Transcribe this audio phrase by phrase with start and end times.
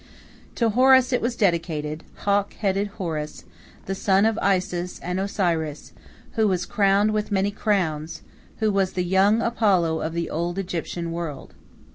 [0.55, 3.43] To Horus it was dedicated hawk headed Horus
[3.85, 5.93] the son of Isis and Osiris,
[6.31, 8.23] who was crowned with many crowns,
[8.57, 11.53] who was the young Apollo of the old Egyptian world.